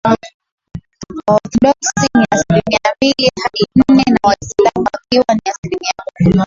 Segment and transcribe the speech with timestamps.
[1.27, 6.39] Waorthodoks ni asilimia mbili hadi nne na waislamu wakiwa ni asilimia moja